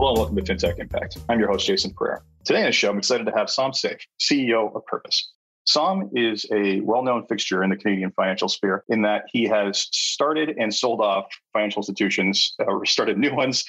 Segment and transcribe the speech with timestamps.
[0.00, 1.18] Hello and welcome to FinTech Impact.
[1.28, 2.22] I'm your host, Jason Pereira.
[2.46, 5.30] Today on the show, I'm excited to have Som Seif, CEO of Purpose.
[5.66, 9.88] Som is a well known fixture in the Canadian financial sphere in that he has
[9.92, 13.62] started and sold off financial institutions, uh, or started new ones,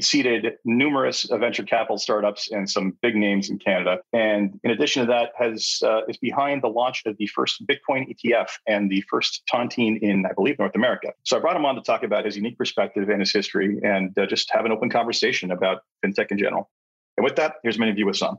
[0.00, 3.98] seeded numerous venture capital startups and some big names in Canada.
[4.12, 8.14] And in addition to that, has uh, is behind the launch of the first Bitcoin
[8.14, 11.12] ETF and the first tontine in, I believe, North America.
[11.24, 14.16] So I brought him on to talk about his unique perspective and his history, and
[14.18, 16.70] uh, just have an open conversation about fintech in general.
[17.16, 18.38] And with that, here's my interview with Som.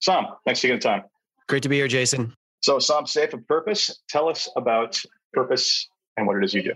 [0.00, 1.02] Som, thanks for taking the time.
[1.48, 2.34] Great to be here, Jason.
[2.62, 5.00] So, Som, Seif of Purpose, tell us about
[5.32, 6.72] Purpose and what it is you do.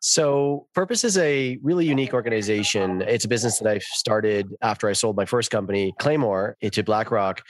[0.00, 3.02] So, Purpose is a really unique organization.
[3.02, 7.42] It's a business that I started after I sold my first company, Claymore, to BlackRock.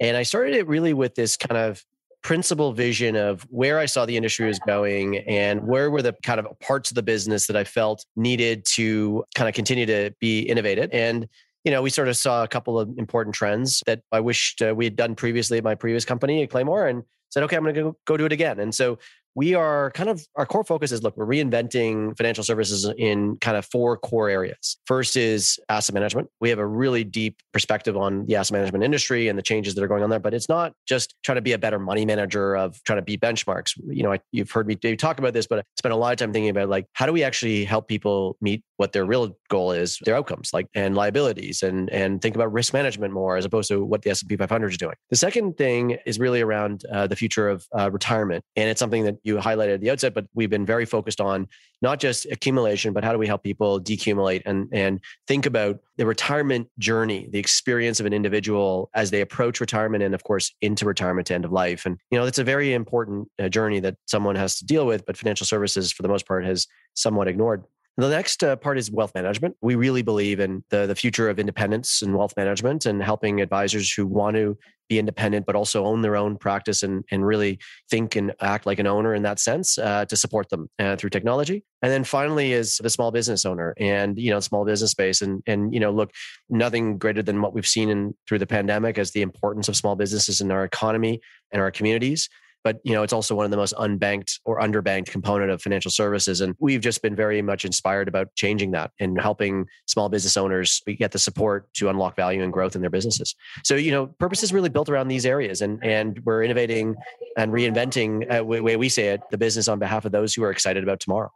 [0.00, 1.84] And I started it really with this kind of
[2.22, 6.40] principal vision of where I saw the industry was going and where were the kind
[6.40, 10.40] of parts of the business that I felt needed to kind of continue to be
[10.40, 10.90] innovated.
[10.92, 11.28] And
[11.64, 14.74] you know, we sort of saw a couple of important trends that I wished uh,
[14.74, 17.74] we had done previously at my previous company at Claymore and said, okay, I'm going
[17.74, 18.58] to go, go do it again.
[18.58, 18.98] And so
[19.34, 23.56] we are kind of our core focus is look, we're reinventing financial services in kind
[23.56, 24.78] of four core areas.
[24.86, 26.28] First is asset management.
[26.40, 29.84] We have a really deep perspective on the asset management industry and the changes that
[29.84, 32.56] are going on there, but it's not just trying to be a better money manager
[32.56, 33.72] of trying to beat benchmarks.
[33.86, 36.18] You know, I, you've heard me talk about this, but I spent a lot of
[36.18, 39.72] time thinking about like how do we actually help people meet what their real goal
[39.72, 43.68] is, their outcomes, like and liabilities, and and think about risk management more as opposed
[43.68, 44.94] to what the S and P 500 is doing.
[45.10, 49.04] The second thing is really around uh, the future of uh, retirement, and it's something
[49.04, 51.46] that you highlighted at the outset, but we've been very focused on
[51.80, 56.06] not just accumulation, but how do we help people decumulate and, and think about the
[56.06, 60.84] retirement journey, the experience of an individual as they approach retirement and, of course, into
[60.84, 61.86] retirement to end of life.
[61.86, 65.06] And, you know, it's a very important uh, journey that someone has to deal with,
[65.06, 67.62] but financial services, for the most part, has somewhat ignored.
[67.96, 69.56] The next uh, part is wealth management.
[69.60, 73.92] We really believe in the, the future of independence and wealth management and helping advisors
[73.92, 74.56] who want to
[74.88, 77.58] be independent, but also own their own practice and, and really
[77.90, 81.10] think and act like an owner in that sense uh, to support them uh, through
[81.10, 81.64] technology.
[81.82, 85.22] And then finally is the small business owner and, you know, small business space.
[85.22, 86.10] And, and, you know, look,
[86.48, 89.96] nothing greater than what we've seen in through the pandemic as the importance of small
[89.96, 91.20] businesses in our economy
[91.52, 92.28] and our communities
[92.64, 95.90] but you know it's also one of the most unbanked or underbanked component of financial
[95.90, 100.36] services and we've just been very much inspired about changing that and helping small business
[100.36, 103.34] owners get the support to unlock value and growth in their businesses.
[103.64, 106.96] So you know purpose is really built around these areas and and we're innovating
[107.36, 110.42] and reinventing uh, the way we say it the business on behalf of those who
[110.44, 111.30] are excited about tomorrow.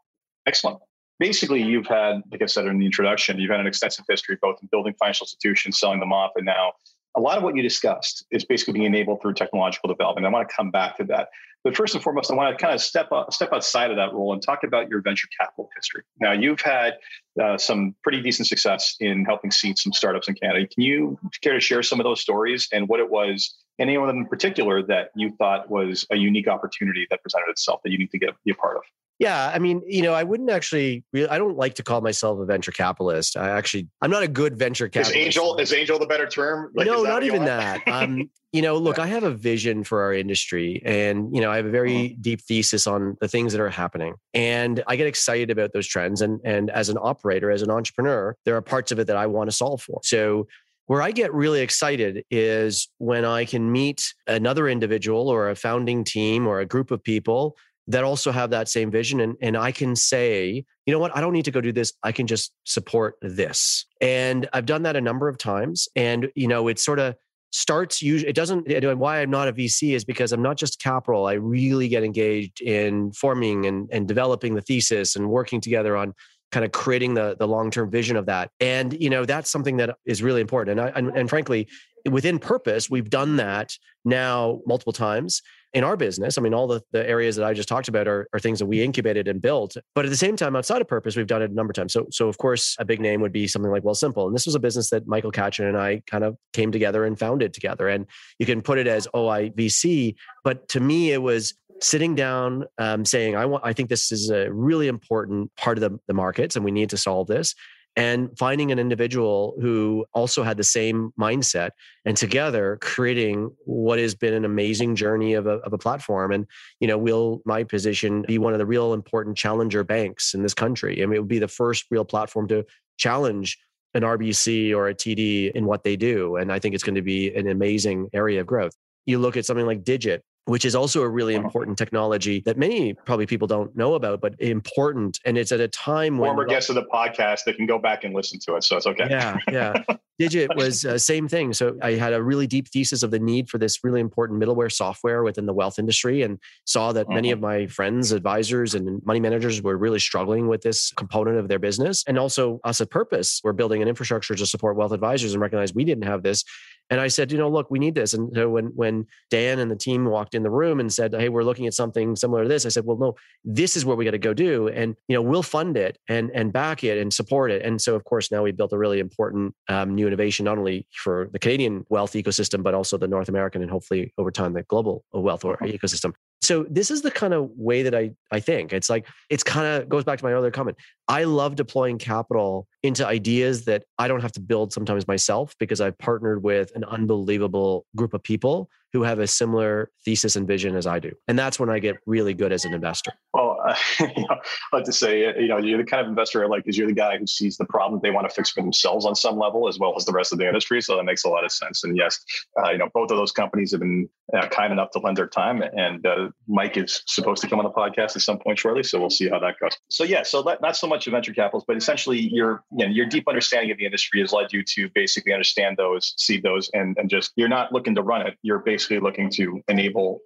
[0.47, 0.79] Excellent.
[1.19, 4.59] Basically you've had like i said in the introduction you've had an extensive history both
[4.61, 6.73] in building financial institutions selling them off and now
[7.15, 10.27] a lot of what you discussed is basically being enabled through technological development.
[10.27, 11.29] I want to come back to that.
[11.65, 14.13] But first and foremost, I want to kind of step up, step outside of that
[14.13, 16.03] role and talk about your venture capital history.
[16.21, 16.95] Now, you've had
[17.41, 20.67] uh, some pretty decent success in helping seed some startups in Canada.
[20.67, 24.09] Can you care to share some of those stories and what it was, any them
[24.11, 28.11] in particular, that you thought was a unique opportunity that presented itself that you need
[28.11, 28.83] to get be a part of?
[29.23, 31.05] Yeah, I mean, you know, I wouldn't actually.
[31.15, 33.37] I don't like to call myself a venture capitalist.
[33.37, 35.17] I actually, I'm not a good venture capitalist.
[35.17, 36.73] Is angel is angel the better term?
[36.75, 37.83] Like, no, not even that.
[37.93, 38.99] Um, you know, look.
[38.99, 42.21] I have a vision for our industry, and you know, I have a very mm-hmm.
[42.21, 46.21] deep thesis on the things that are happening, and I get excited about those trends.
[46.21, 49.27] And and as an operator, as an entrepreneur, there are parts of it that I
[49.27, 50.01] want to solve for.
[50.03, 50.49] So
[50.87, 56.03] where I get really excited is when I can meet another individual or a founding
[56.03, 57.57] team or a group of people
[57.89, 61.17] that also have that same vision and, and i can say you know what?
[61.17, 61.93] I don't need to go do this.
[62.03, 63.87] I can just support this.
[64.01, 67.15] And i've done that a number of times and you know it sort of
[67.55, 68.67] starts usually it doesn't
[68.97, 71.27] why i'm not a vc is because i'm not just capital.
[71.27, 76.15] I really get engaged in forming and, and developing the thesis and working together on
[76.53, 79.97] kind of creating the the long-term vision of that and you know that's something that
[80.07, 81.69] is really important and I, and, and frankly
[82.11, 85.43] within purpose we've done that now multiple times
[85.75, 88.29] in our business, I mean, all the, the areas that I just talked about are,
[88.35, 89.77] are things that we incubated and built.
[89.95, 91.95] But at the same time, outside of purpose, we've done it a number of times.
[91.95, 94.27] So, so of course, a big name would be something like Wealthsimple.
[94.27, 97.19] And this was a business that Michael Katchen and I kind of came together and
[97.19, 97.89] founded together.
[97.89, 98.07] And
[98.39, 103.37] you can put it as OIVC, but to me, it was sitting down um, saying
[103.37, 106.65] i want i think this is a really important part of the, the markets and
[106.65, 107.55] we need to solve this
[107.97, 111.71] and finding an individual who also had the same mindset
[112.05, 116.33] and together creating what has been an amazing journey of a, of a platform.
[116.33, 116.47] And
[116.81, 120.55] you know will my position be one of the real important challenger banks in this
[120.55, 121.03] country?
[121.03, 122.65] I mean it would be the first real platform to
[122.99, 123.59] challenge
[123.95, 126.37] an rbc or a td in what they do.
[126.37, 128.73] And i think it's going to be an amazing area of growth.
[129.05, 132.95] You look at something like digit which is also a really important technology that many
[132.95, 135.21] probably people don't know about, but important.
[135.25, 138.03] And it's at a time when former guests of the podcast they can go back
[138.03, 139.07] and listen to it, so it's okay.
[139.09, 139.83] Yeah, yeah.
[140.19, 141.53] Digit was uh, same thing.
[141.53, 144.71] So I had a really deep thesis of the need for this really important middleware
[144.71, 147.15] software within the wealth industry, and saw that mm-hmm.
[147.15, 151.49] many of my friends, advisors, and money managers were really struggling with this component of
[151.49, 152.05] their business.
[152.07, 155.75] And also us at Purpose, we're building an infrastructure to support wealth advisors and recognize
[155.75, 156.45] we didn't have this.
[156.91, 158.13] And I said, you know, look, we need this.
[158.13, 161.29] And so when when Dan and the team walked in the room and said, hey,
[161.29, 163.15] we're looking at something similar to this, I said, well, no,
[163.45, 166.31] this is where we got to go do, and you know, we'll fund it and
[166.35, 167.63] and back it and support it.
[167.63, 170.87] And so, of course, now we built a really important um, new innovation, not only
[170.93, 174.63] for the Canadian wealth ecosystem, but also the North American and hopefully over time the
[174.65, 176.13] global wealth ecosystem.
[176.43, 178.73] So this is the kind of way that I I think.
[178.73, 180.77] It's like it's kind of goes back to my other comment.
[181.09, 185.81] I love deploying capital into ideas that I don't have to build sometimes myself because
[185.81, 190.77] I've partnered with an unbelievable group of people who have a similar thesis and vision
[190.77, 191.13] as I do.
[191.29, 193.13] And that's when I get really good as an investor.
[193.33, 194.37] Well, uh, you know,
[194.73, 196.87] like to say, uh, you know, you're the kind of investor I like because you're
[196.87, 199.69] the guy who sees the problem they want to fix for themselves on some level,
[199.69, 200.81] as well as the rest of the industry.
[200.81, 201.85] So that makes a lot of sense.
[201.85, 202.19] And yes,
[202.63, 205.29] uh, you know, both of those companies have been uh, kind enough to lend their
[205.29, 205.63] time.
[205.63, 209.01] And uh, Mike is supposed to come on the podcast at some point shortly, so
[209.01, 209.73] we'll see how that goes.
[209.89, 212.93] So yeah, so that, not so much of venture capitals, but essentially your you know,
[212.93, 216.71] your deep understanding of the industry has led you to basically understand those, see those,
[216.75, 218.37] and and just you're not looking to run it.
[218.43, 220.21] You're basically looking to enable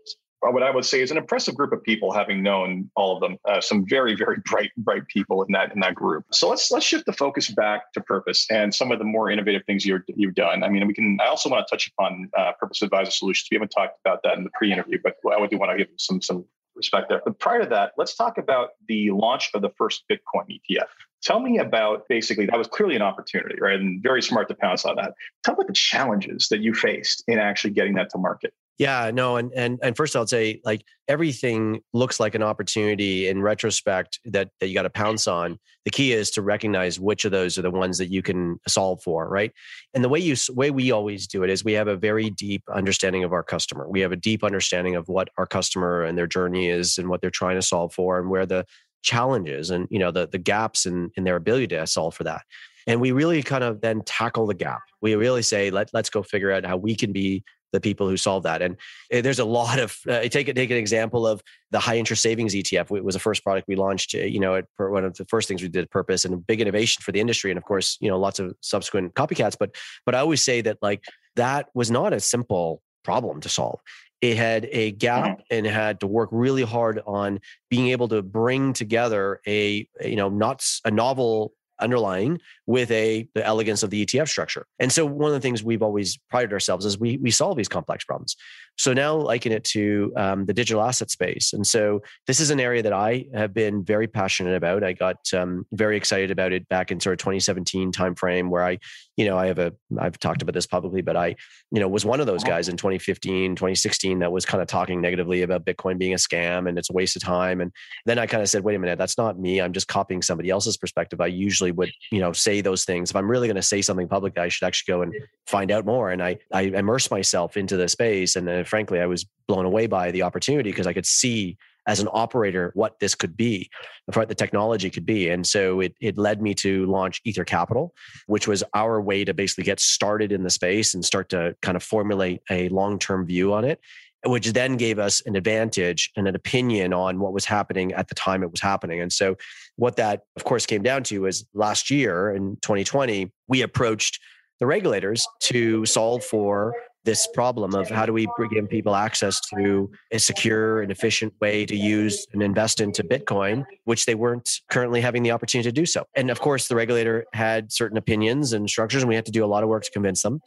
[0.53, 3.39] what I would say is an impressive group of people, having known all of them.
[3.45, 6.25] Uh, some very, very bright, bright people in that in that group.
[6.33, 9.63] So let's let's shift the focus back to purpose and some of the more innovative
[9.67, 10.63] things you you've done.
[10.63, 11.19] I mean, we can.
[11.21, 13.49] I also want to touch upon uh, Purpose Advisor Solutions.
[13.51, 16.21] We haven't talked about that in the pre-interview, but I do want to give some
[16.21, 16.45] some
[16.77, 17.23] respect there.
[17.25, 20.87] But prior to that, let's talk about the launch of the first Bitcoin ETF.
[21.23, 23.81] Tell me about basically that was clearly an opportunity, right?
[23.81, 25.15] And very smart to pounce on that.
[25.45, 28.53] Tell me about the challenges that you faced in actually getting that to market.
[28.79, 33.41] Yeah, no, and and and first I'll say like everything looks like an opportunity in
[33.41, 35.59] retrospect that that you got to pounce on.
[35.87, 39.03] The key is to recognize which of those are the ones that you can solve
[39.03, 39.51] for, right?
[39.95, 42.63] And the way you way we always do it is we have a very deep
[42.71, 43.89] understanding of our customer.
[43.89, 47.23] We have a deep understanding of what our customer and their journey is and what
[47.23, 48.67] they're trying to solve for and where the
[49.03, 52.43] challenges and you know the the gaps in in their ability to solve for that.
[52.87, 54.81] And we really kind of then tackle the gap.
[55.01, 57.43] We really say, let, let's go figure out how we can be
[57.73, 58.63] the people who solve that.
[58.63, 58.77] And
[59.11, 62.55] eh, there's a lot of uh, take take an example of the high interest savings
[62.55, 62.97] ETF.
[62.97, 64.15] It was the first product we launched.
[64.15, 67.03] Eh, you know, one of the first things we did purpose and a big innovation
[67.03, 67.51] for the industry.
[67.51, 69.57] And of course, you know, lots of subsequent copycats.
[69.59, 69.75] But
[70.05, 71.05] but I always say that like
[71.37, 73.81] that was not a simple problem to solve.
[74.23, 77.39] It had a gap and had to work really hard on
[77.69, 83.45] being able to bring together a you know not a novel underlying with a the
[83.45, 84.67] elegance of the ETF structure.
[84.79, 87.69] And so one of the things we've always prided ourselves is we we solve these
[87.69, 88.37] complex problems.
[88.77, 91.53] So now liken it to um, the digital asset space.
[91.53, 94.85] And so this is an area that I have been very passionate about.
[94.85, 98.79] I got um, very excited about it back in sort of 2017 timeframe where I,
[99.17, 101.37] you know, I have a, I've talked about this publicly, but I,
[101.71, 105.01] you know, was one of those guys in 2015, 2016 that was kind of talking
[105.01, 107.61] negatively about Bitcoin being a scam and it's a waste of time.
[107.61, 107.73] And
[108.05, 109.61] then I kind of said, wait a minute, that's not me.
[109.61, 111.21] I'm just copying somebody else's perspective.
[111.21, 113.11] I usually would, you know, say those things.
[113.11, 115.15] If I'm really going to say something publicly, I should actually go and
[115.47, 116.11] find out more.
[116.11, 120.11] And I, I immerse myself into the space and frankly, I was blown away by
[120.11, 123.71] the opportunity because I could see as an operator what this could be,
[124.13, 125.29] what the technology could be.
[125.29, 127.95] And so it, it led me to launch Ether Capital,
[128.27, 131.77] which was our way to basically get started in the space and start to kind
[131.77, 133.81] of formulate a long term view on it,
[134.25, 138.15] which then gave us an advantage and an opinion on what was happening at the
[138.15, 139.01] time it was happening.
[139.01, 139.37] And so
[139.77, 144.21] what that, of course, came down to is last year in 2020, we approached
[144.59, 146.75] the regulators to solve for
[147.07, 151.65] this problem of how do we give people access to a secure and efficient way
[151.65, 155.87] to use and invest into Bitcoin, which they weren't currently having the opportunity to do
[155.87, 156.05] so.
[156.15, 159.45] And of course, the regulator had certain opinions and structures, and we had to do
[159.45, 160.41] a lot of work to convince them.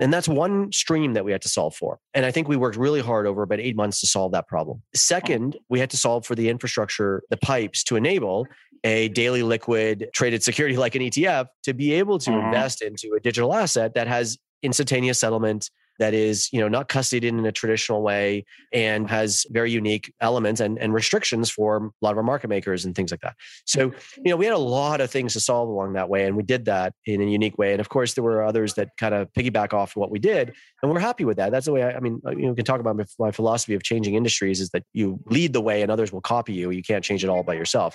[0.00, 1.98] And that's one stream that we had to solve for.
[2.14, 4.82] And I think we worked really hard over about eight months to solve that problem.
[4.94, 8.46] Second, we had to solve for the infrastructure, the pipes to enable
[8.82, 12.46] a daily liquid traded security like an ETF to be able to mm-hmm.
[12.46, 17.22] invest into a digital asset that has instantaneous settlement that is you know not custodied
[17.22, 22.10] in a traditional way and has very unique elements and, and restrictions for a lot
[22.10, 23.36] of our market makers and things like that.
[23.66, 26.36] So you know we had a lot of things to solve along that way and
[26.36, 27.72] we did that in a unique way.
[27.72, 30.90] And of course there were others that kind of piggyback off what we did and
[30.90, 31.52] we're happy with that.
[31.52, 33.74] That's the way i, I mean uh, you know, we can talk about my philosophy
[33.74, 36.70] of changing industries is that you lead the way and others will copy you.
[36.70, 37.94] You can't change it all by yourself.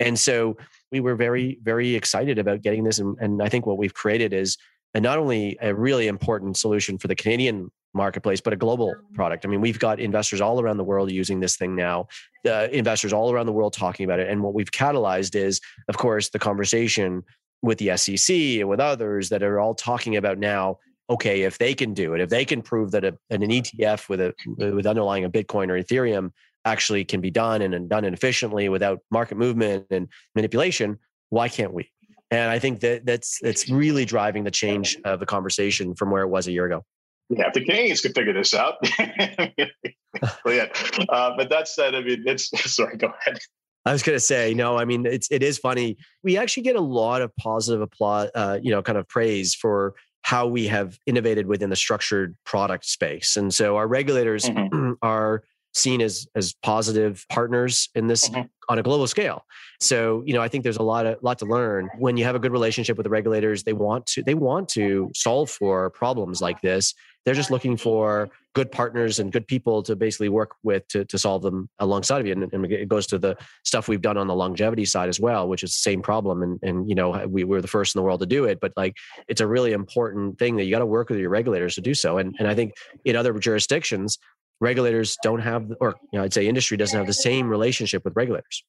[0.00, 0.56] And so
[0.90, 4.32] we were very very excited about getting this and, and i think what we've created
[4.32, 4.56] is
[4.94, 9.44] and not only a really important solution for the Canadian marketplace, but a global product.
[9.44, 12.08] I mean, we've got investors all around the world using this thing now,
[12.46, 14.28] uh, investors all around the world talking about it.
[14.28, 17.22] And what we've catalyzed is, of course, the conversation
[17.62, 20.78] with the SEC and with others that are all talking about now.
[21.10, 24.20] Okay, if they can do it, if they can prove that a, an ETF with
[24.20, 26.30] a with underlying a Bitcoin or Ethereum
[26.64, 30.98] actually can be done and, and done efficiently without market movement and manipulation,
[31.28, 31.90] why can't we?
[32.30, 36.22] And I think that that's that's really driving the change of the conversation from where
[36.22, 36.84] it was a year ago.
[37.30, 38.74] Yeah, if the Canadians could figure this out.
[38.98, 40.66] yeah.
[41.08, 43.38] Uh, but that said, I mean, it's sorry, go ahead.
[43.86, 45.98] I was going to say, no, I mean, it's, it is funny.
[46.22, 49.94] We actually get a lot of positive applause, uh, you know, kind of praise for
[50.22, 53.36] how we have innovated within the structured product space.
[53.36, 54.92] And so our regulators mm-hmm.
[55.02, 58.42] are seen as as positive partners in this mm-hmm.
[58.68, 59.44] on a global scale.
[59.80, 62.36] So, you know, I think there's a lot of lot to learn when you have
[62.36, 63.64] a good relationship with the regulators.
[63.64, 66.94] They want to they want to solve for problems like this.
[67.24, 71.18] They're just looking for good partners and good people to basically work with to, to
[71.18, 72.32] solve them alongside of you.
[72.32, 75.48] And, and it goes to the stuff we've done on the longevity side as well,
[75.48, 76.42] which is the same problem.
[76.42, 78.72] And, and you know, we were the first in the world to do it, but
[78.76, 78.94] like
[79.26, 81.94] it's a really important thing that you got to work with your regulators to do
[81.94, 82.18] so.
[82.18, 84.18] And, and I think in other jurisdictions,
[84.60, 88.14] regulators don't have, or you know, I'd say industry doesn't have the same relationship with
[88.16, 88.64] regulators.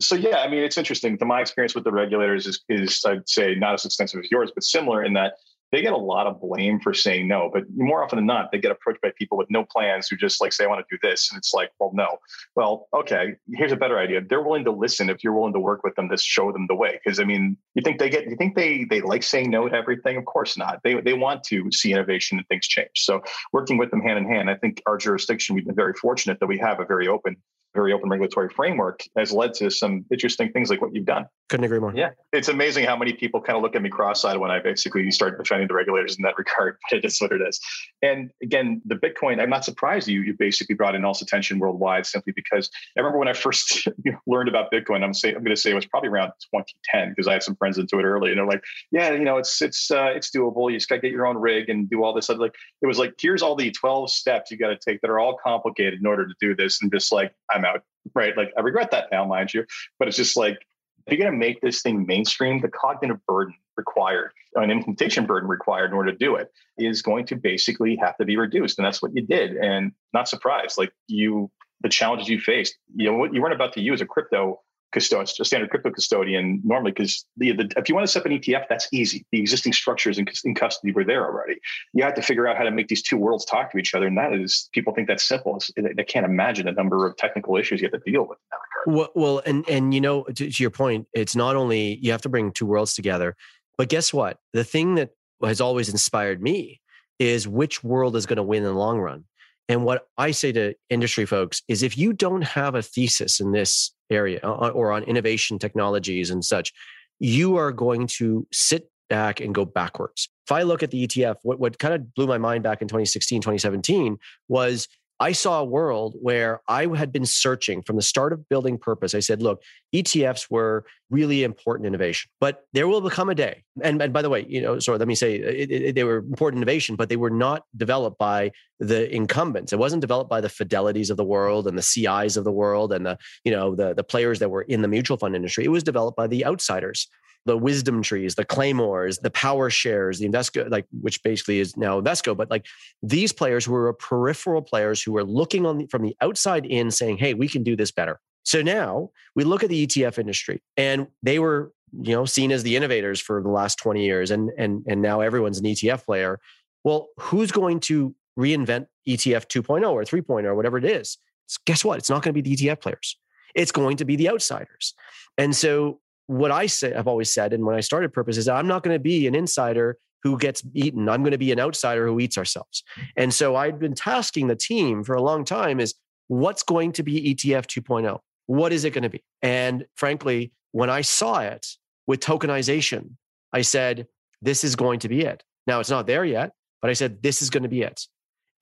[0.00, 1.16] So yeah, I mean, it's interesting.
[1.20, 4.64] My experience with the regulators is, is I'd say not as extensive as yours, but
[4.64, 5.34] similar in that
[5.74, 7.50] they get a lot of blame for saying no.
[7.52, 10.40] But more often than not, they get approached by people with no plans who just
[10.40, 11.28] like say, I want to do this.
[11.32, 12.18] And it's like, well, no.
[12.54, 14.20] Well, okay, here's a better idea.
[14.20, 16.76] They're willing to listen if you're willing to work with them to show them the
[16.76, 17.00] way.
[17.02, 19.74] Because I mean, you think they get you think they they like saying no to
[19.74, 20.16] everything?
[20.16, 20.78] Of course not.
[20.84, 22.90] They they want to see innovation and things change.
[22.94, 26.38] So working with them hand in hand, I think our jurisdiction, we've been very fortunate
[26.38, 27.36] that we have a very open
[27.74, 31.26] very open regulatory framework has led to some interesting things like what you've done.
[31.48, 31.92] Couldn't agree more.
[31.94, 32.10] Yeah.
[32.32, 35.36] It's amazing how many people kind of look at me cross-eyed when I basically start
[35.38, 37.60] defending the regulators in that regard, but it is what it is.
[38.02, 42.06] And again, the Bitcoin, I'm not surprised you you basically brought in all attention worldwide
[42.06, 43.88] simply because I remember when I first
[44.26, 47.34] learned about Bitcoin, I'm say I'm gonna say it was probably around 2010 because I
[47.34, 50.12] had some friends into it early and they're like, yeah, you know, it's it's uh,
[50.14, 50.70] it's doable.
[50.70, 52.30] You just gotta get your own rig and do all this.
[52.30, 55.20] Other, like it was like, here's all the 12 steps you gotta take that are
[55.20, 56.82] all complicated in order to do this.
[56.82, 57.82] And just like, I'm out
[58.14, 58.36] right?
[58.36, 59.64] Like I regret that now, mind you,
[59.98, 60.58] but it's just like
[61.06, 65.48] if you're going to make this thing mainstream, the cognitive burden required, an implementation burden
[65.48, 68.86] required in order to do it, is going to basically have to be reduced, and
[68.86, 69.56] that's what you did.
[69.56, 71.50] And not surprised, like you,
[71.82, 74.60] the challenges you faced, you know, what you weren't about to use a crypto
[74.94, 78.26] custodian, a standard crypto custodian normally, because the, the, if you want to set up
[78.26, 79.26] an ETF, that's easy.
[79.32, 81.58] The existing structures in, in custody were there already.
[81.92, 84.06] You have to figure out how to make these two worlds talk to each other.
[84.06, 85.60] And that is, people think that's simple.
[85.76, 88.92] They can't imagine the number of technical issues you have to deal with in that
[88.94, 89.10] regard.
[89.14, 92.22] Well, well and, and you know, to, to your point, it's not only you have
[92.22, 93.36] to bring two worlds together,
[93.76, 94.38] but guess what?
[94.52, 95.10] The thing that
[95.42, 96.80] has always inspired me
[97.18, 99.24] is which world is going to win in the long run.
[99.68, 103.52] And what I say to industry folks is if you don't have a thesis in
[103.52, 106.72] this area uh, uh, or on innovation technologies and such,
[107.18, 110.28] you are going to sit back and go backwards.
[110.46, 112.88] If I look at the ETF, what, what kind of blew my mind back in
[112.88, 114.18] 2016, 2017
[114.48, 114.88] was
[115.20, 119.14] I saw a world where I had been searching from the start of building purpose.
[119.14, 119.62] I said, look,
[119.94, 123.62] ETFs were really important innovation, but there will become a day.
[123.82, 126.02] And, and by the way, you know, sorry, let me say uh, it, it, they
[126.02, 129.72] were important innovation, but they were not developed by the incumbents.
[129.72, 132.92] It wasn't developed by the fidelities of the world and the CIs of the world
[132.92, 135.64] and the, you know, the, the players that were in the mutual fund industry.
[135.64, 137.08] It was developed by the outsiders
[137.46, 142.50] the WisdomTrees, the claymores, the PowerShares, the Invesco, like which basically is now Invesco, but
[142.50, 142.66] like
[143.02, 146.90] these players who were peripheral players who were looking on the, from the outside in,
[146.90, 150.62] saying, "Hey, we can do this better." So now we look at the ETF industry,
[150.76, 154.50] and they were you know seen as the innovators for the last 20 years, and
[154.56, 156.40] and and now everyone's an ETF player.
[156.82, 161.18] Well, who's going to reinvent ETF 2.0 or 3.0 or whatever it is?
[161.66, 161.98] Guess what?
[161.98, 163.16] It's not going to be the ETF players.
[163.54, 164.94] It's going to be the outsiders.
[165.38, 168.66] And so what I say, I've always said, and when I started Purpose, is I'm
[168.66, 171.08] not going to be an insider who gets eaten.
[171.08, 172.82] I'm going to be an outsider who eats ourselves.
[173.16, 175.94] And so I've been tasking the team for a long time is
[176.28, 178.18] what's going to be ETF 2.0?
[178.46, 179.22] What is it going to be?
[179.42, 181.66] And frankly, when I saw it
[182.06, 183.10] with tokenization,
[183.52, 184.06] I said,
[184.40, 185.44] this is going to be it.
[185.66, 188.06] Now it's not there yet, but I said, this is going to be it.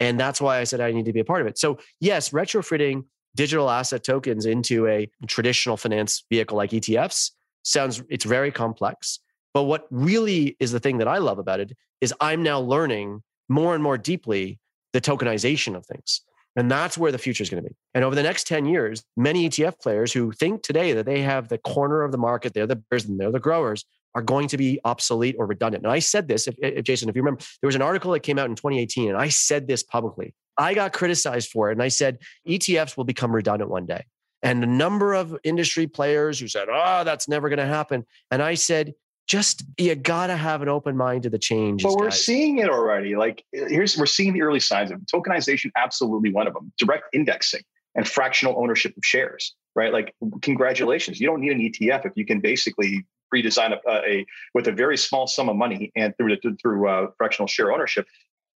[0.01, 1.59] And that's why I said I need to be a part of it.
[1.59, 3.05] So, yes, retrofitting
[3.37, 7.31] digital asset tokens into a traditional finance vehicle like ETFs
[7.63, 9.21] sounds it's very complex
[9.55, 13.23] but what really is the thing that i love about it is i'm now learning
[13.49, 14.59] more and more deeply
[14.93, 16.23] the tokenization of things
[16.55, 19.05] and that's where the future is going to be and over the next 10 years
[19.17, 22.67] many etf players who think today that they have the corner of the market they're
[22.67, 25.85] the bears and they're the growers are going to be obsolete or redundant.
[25.85, 28.21] And I said this, if, if, Jason, if you remember, there was an article that
[28.21, 30.35] came out in 2018, and I said this publicly.
[30.59, 34.05] I got criticized for it, and I said ETFs will become redundant one day.
[34.43, 38.43] And a number of industry players who said, "Oh, that's never going to happen," and
[38.43, 38.95] I said,
[39.27, 41.83] just you gotta have an open mind to the change.
[41.83, 42.25] But we're guys.
[42.25, 43.17] seeing it already.
[43.17, 45.07] Like here's we're seeing the early signs of it.
[45.07, 45.71] tokenization.
[45.77, 46.73] Absolutely one of them.
[46.79, 47.63] Direct indexing
[47.95, 49.55] and fractional ownership of shares.
[49.75, 49.93] Right.
[49.93, 51.21] Like congratulations.
[51.21, 54.99] You don't need an ETF if you can basically redesign a, a with a very
[54.99, 58.07] small sum of money and through through uh, fractional share ownership,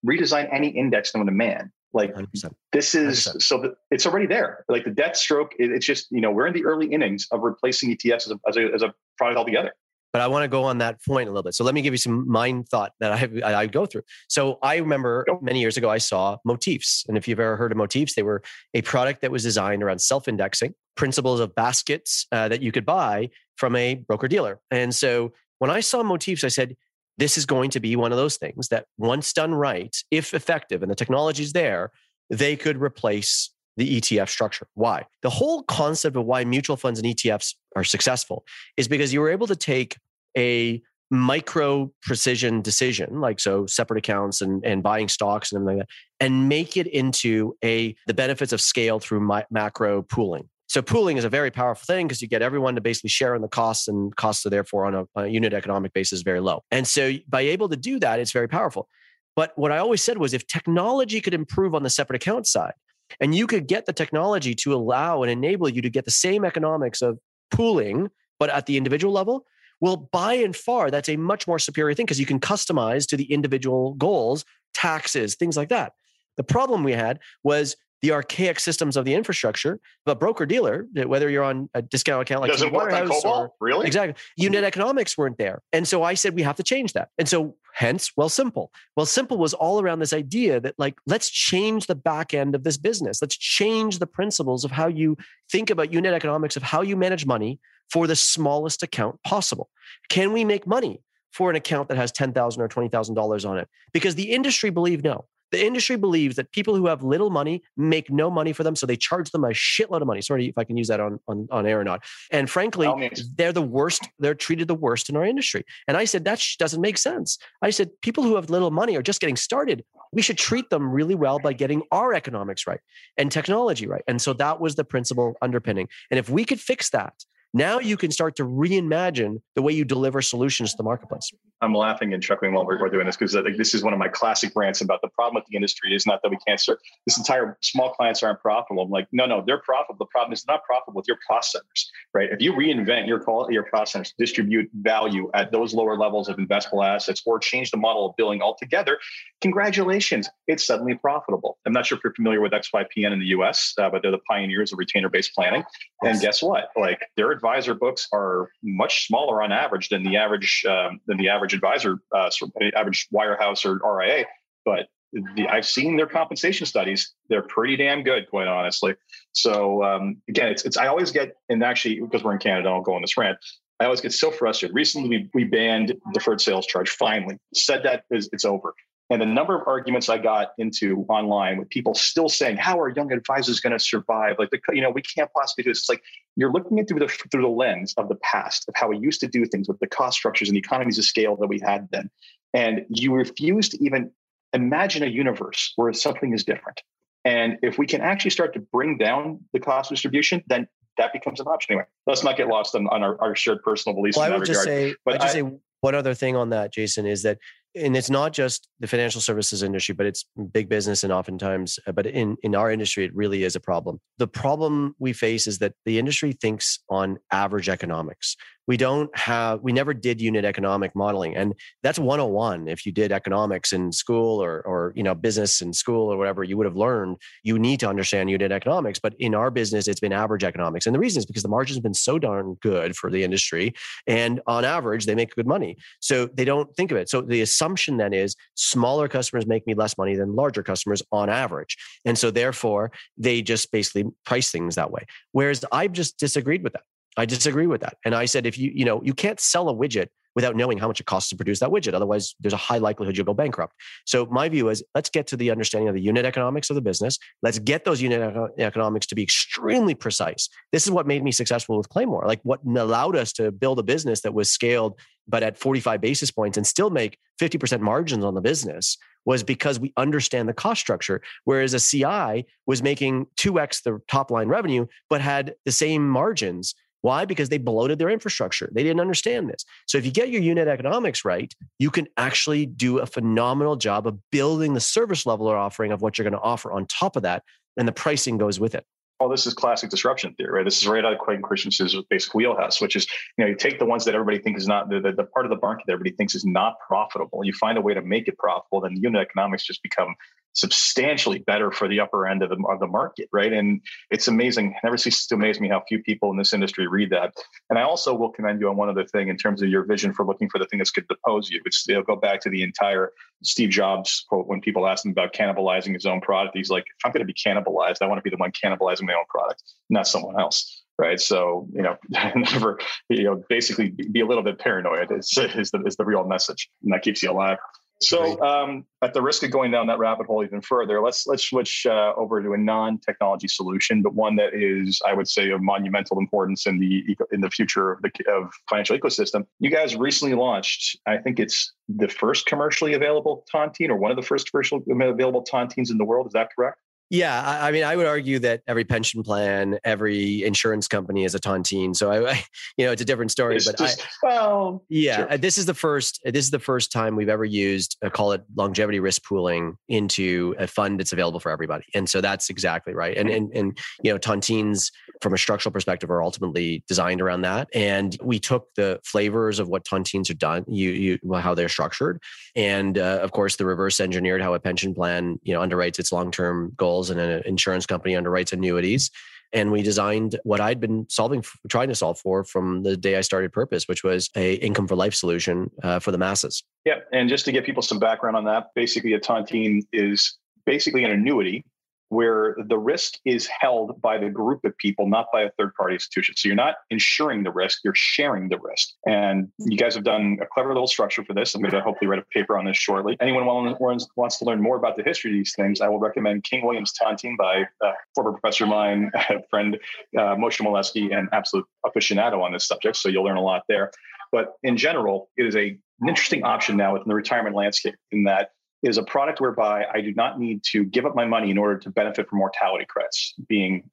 [0.04, 1.70] redesign any index known to man.
[1.94, 2.52] Like 100%.
[2.72, 3.42] this is 100%.
[3.42, 4.64] so the, it's already there.
[4.68, 7.40] Like the debt stroke, it, it's just you know we're in the early innings of
[7.40, 9.72] replacing ETFs as a, as a, as a product altogether
[10.14, 11.56] but I want to go on that point a little bit.
[11.56, 14.02] So let me give you some mind thought that I have, I go through.
[14.28, 17.78] So I remember many years ago I saw motifs, and if you've ever heard of
[17.78, 18.40] motifs, they were
[18.74, 23.28] a product that was designed around self-indexing principles of baskets uh, that you could buy
[23.56, 24.60] from a broker dealer.
[24.70, 26.76] And so when I saw motifs, I said,
[27.18, 30.83] this is going to be one of those things that once done right, if effective,
[30.83, 31.90] and the technology is there,
[32.30, 34.66] they could replace the ETF structure.
[34.75, 35.06] Why?
[35.23, 38.44] The whole concept of why mutual funds and ETFs are successful
[38.76, 39.99] is because you were able to take
[40.37, 40.80] a
[41.11, 46.25] micro precision decision like so separate accounts and, and buying stocks and everything like that
[46.25, 51.16] and make it into a the benefits of scale through my, macro pooling so pooling
[51.16, 53.88] is a very powerful thing because you get everyone to basically share in the costs
[53.88, 57.40] and costs are therefore on a, a unit economic basis very low and so by
[57.40, 58.88] able to do that it's very powerful
[59.37, 62.75] but what i always said was if technology could improve on the separate account side
[63.21, 66.44] and you could get the technology to allow and enable you to get the same
[66.44, 67.18] economics of
[67.50, 69.47] pooling, but at the individual level.
[69.80, 73.16] Well, by and far, that's a much more superior thing because you can customize to
[73.16, 75.92] the individual goals, taxes, things like that.
[76.37, 79.80] The problem we had was the archaic systems of the infrastructure.
[80.04, 83.52] The broker dealer, whether you're on a discount account like doesn't work on COBOL, or,
[83.62, 84.66] really exactly unit mm-hmm.
[84.66, 87.08] economics weren't there, and so I said we have to change that.
[87.16, 88.68] And so hence, Wealthsimple.
[88.94, 92.62] Well, simple was all around this idea that like let's change the back end of
[92.62, 93.23] this business.
[93.23, 95.16] Let's change the principles of how you
[95.50, 97.58] think about unit economics of how you manage money
[97.90, 99.70] for the smallest account possible.
[100.11, 101.00] Can we make money?
[101.33, 104.31] For an account that has ten thousand or twenty thousand dollars on it, because the
[104.31, 105.24] industry believed no.
[105.52, 108.87] The industry believes that people who have little money make no money for them, so
[108.87, 110.20] they charge them a shitload of money.
[110.20, 112.04] Sorry if I can use that on on, on air or not.
[112.30, 112.88] And frankly,
[113.37, 114.09] they're the worst.
[114.18, 115.64] They're treated the worst in our industry.
[115.87, 117.38] And I said that doesn't make sense.
[117.62, 119.85] I said people who have little money are just getting started.
[120.12, 122.80] We should treat them really well by getting our economics right
[123.16, 124.02] and technology right.
[124.07, 125.88] And so that was the principle underpinning.
[126.11, 127.14] And if we could fix that,
[127.54, 131.32] now you can start to reimagine the way you deliver solutions to the marketplace.
[131.60, 134.08] I'm laughing and chuckling while we're, doing this because like, this is one of my
[134.08, 137.16] classic rants about the problem with the industry is not that we can't serve this
[137.16, 138.82] entire small clients aren't profitable.
[138.82, 140.04] I'm like, no, no, they're profitable.
[140.04, 142.28] The problem is not profitable with your cost centers, right?
[142.30, 146.36] If you reinvent your call, your cost centers, distribute value at those lower levels of
[146.36, 148.98] investable assets, or change the model of billing altogether,
[149.40, 151.58] congratulations, it's suddenly profitable.
[151.66, 154.18] I'm not sure if you're familiar with XYPN in the U.S., uh, but they're the
[154.28, 155.64] pioneers of retainer-based planning.
[156.02, 156.68] And guess what?
[156.76, 161.28] Like their advisor books are much smaller on average than the average um, than the
[161.28, 162.30] average advisor, uh,
[162.74, 164.24] average wirehouse or RIA.
[164.64, 168.94] But the, I've seen their compensation studies; they're pretty damn good, quite honestly.
[169.33, 172.80] So um, again, it's, it's I always get, and actually because we're in Canada, I'll
[172.80, 173.38] go on this rant.
[173.78, 174.74] I always get so frustrated.
[174.74, 176.88] Recently, we, we banned deferred sales charge.
[176.90, 178.74] Finally, said that it's over.
[179.10, 182.88] And the number of arguments I got into online with people still saying, "How are
[182.88, 185.80] young advisors going to survive?" Like, the, you know, we can't possibly do this.
[185.80, 186.02] It's like
[186.36, 189.20] you're looking at through the through the lens of the past of how we used
[189.20, 191.88] to do things with the cost structures and the economies of scale that we had
[191.92, 192.10] then,
[192.54, 194.10] and you refuse to even
[194.54, 196.80] imagine a universe where something is different.
[197.26, 201.40] And if we can actually start to bring down the cost distribution, then that becomes
[201.40, 201.72] an option.
[201.72, 204.16] Anyway, let's not get lost on, on our, our shared personal beliefs.
[204.16, 204.92] Well, I would just regard.
[204.92, 207.38] say, but I just I, say one other thing on that, Jason, is that
[207.74, 211.92] and it's not just the financial services industry but it's big business and oftentimes uh,
[211.92, 214.00] but in in our industry it really is a problem.
[214.18, 219.61] The problem we face is that the industry thinks on average economics we don't have
[219.62, 224.42] we never did unit economic modeling and that's 101 if you did economics in school
[224.42, 227.81] or or you know business in school or whatever you would have learned you need
[227.81, 231.18] to understand unit economics but in our business it's been average economics and the reason
[231.18, 233.72] is because the margin's been so darn good for the industry
[234.07, 237.09] and on average they make good money so they don't think of it.
[237.09, 241.29] So the assumption then is smaller customers make me less money than larger customers on
[241.29, 245.07] average and so therefore they just basically price things that way.
[245.33, 246.83] Whereas i've just disagreed with that
[247.16, 247.96] I disagree with that.
[248.05, 250.88] And I said, if you, you know, you can't sell a widget without knowing how
[250.88, 251.94] much it costs to produce that widget.
[251.94, 253.74] Otherwise, there's a high likelihood you'll go bankrupt.
[254.05, 256.83] So my view is let's get to the understanding of the unit economics of the
[256.83, 257.18] business.
[257.42, 260.48] Let's get those unit economics to be extremely precise.
[260.72, 262.24] This is what made me successful with Claymore.
[262.27, 266.31] Like what allowed us to build a business that was scaled but at 45 basis
[266.31, 270.81] points and still make 50% margins on the business was because we understand the cost
[270.81, 271.22] structure.
[271.44, 276.74] Whereas a CI was making 2x the top line revenue, but had the same margins.
[277.04, 277.26] Why?
[277.26, 278.70] Because they bloated their infrastructure.
[278.72, 279.66] They didn't understand this.
[279.86, 284.06] So if you get your unit economics right, you can actually do a phenomenal job
[284.06, 287.16] of building the service level or offering of what you're going to offer on top
[287.16, 287.42] of that.
[287.76, 288.86] And the pricing goes with it
[289.20, 290.64] oh, this is classic disruption theory, right?
[290.64, 293.06] This is right out of Clayton Christensen's basic wheelhouse, which is,
[293.38, 295.46] you know, you take the ones that everybody thinks is not the, the, the, part
[295.46, 298.28] of the market that everybody thinks is not profitable, you find a way to make
[298.28, 300.14] it profitable, then the unit economics just become
[300.54, 303.52] substantially better for the upper end of the, of the market, right?
[303.52, 304.72] And it's amazing.
[304.72, 307.34] It never ceases to amaze me how few people in this industry read that.
[307.70, 310.14] And I also will commend you on one other thing in terms of your vision
[310.14, 311.60] for looking for the thing that's going to depose you.
[311.64, 313.12] It's they'll go back to the entire
[313.42, 316.56] Steve Jobs quote when people ask him about cannibalizing his own product.
[316.56, 319.02] He's like, if I'm going to be cannibalized, I want to be the one cannibalizing
[319.02, 321.20] my own product, not someone else right?
[321.20, 321.96] So you know,
[322.36, 326.24] never you know, basically be a little bit paranoid is, is the is the real
[326.24, 327.58] message, and that keeps you alive.
[328.00, 331.44] So, um, at the risk of going down that rabbit hole even further, let's let's
[331.44, 335.62] switch uh, over to a non-technology solution, but one that is, I would say, of
[335.62, 339.46] monumental importance in the in the future of the of financial ecosystem.
[339.61, 344.16] You guys recently launched, I think it's the first commercially available tontine, or one of
[344.16, 346.26] the first commercially available tontines in the world.
[346.26, 346.78] Is that correct?
[347.10, 351.34] Yeah, I, I, mean, I would argue that every pension plan, every insurance company is
[351.34, 351.94] a tontine.
[351.94, 352.44] So I, I
[352.76, 353.56] you know, it's a different story.
[353.56, 355.38] It's but just, I, well, yeah, sure.
[355.38, 356.20] this is the first.
[356.24, 360.54] This is the first time we've ever used, uh, call it longevity risk pooling, into
[360.58, 361.84] a fund that's available for everybody.
[361.94, 363.16] And so that's exactly right.
[363.16, 364.90] And and and you know, tontines
[365.20, 367.68] from a structural perspective are ultimately designed around that.
[367.74, 371.68] And we took the flavors of what tontines are done, you you well, how they're
[371.68, 372.20] structured,
[372.56, 376.10] and uh, of course the reverse engineered how a pension plan you know underwrites its
[376.10, 379.11] long term goals and an insurance company underwrites annuities.
[379.52, 383.20] And we designed what I'd been solving, trying to solve for from the day I
[383.20, 386.64] started Purpose, which was a income for life solution uh, for the masses.
[386.85, 391.04] Yeah, and just to give people some background on that, basically a tontine is basically
[391.04, 391.64] an annuity
[392.08, 395.94] where the risk is held by the group of people, not by a third party
[395.94, 396.34] institution.
[396.36, 398.90] So you're not insuring the risk, you're sharing the risk.
[399.06, 401.54] And you guys have done a clever little structure for this.
[401.54, 403.16] I'm going to hopefully write a paper on this shortly.
[403.20, 406.64] Anyone wants to learn more about the history of these things, I will recommend King
[406.64, 409.10] William's Tontine by uh, former professor of mine,
[409.50, 409.78] friend
[410.16, 412.96] uh, Moshe Milevsky, and absolute aficionado on this subject.
[412.96, 413.90] So you'll learn a lot there.
[414.32, 418.24] But in general, it is a, an interesting option now within the retirement landscape in
[418.24, 418.50] that
[418.85, 421.79] is a product whereby I do not need to give up my money in order
[421.81, 423.90] to benefit from mortality credits, being